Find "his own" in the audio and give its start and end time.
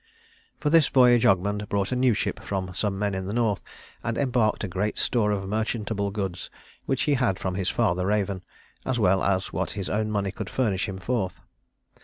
9.77-10.09